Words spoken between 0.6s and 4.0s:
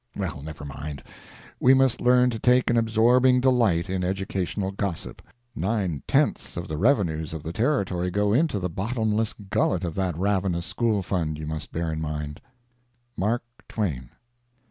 mind—we must learn to take an absorbing delight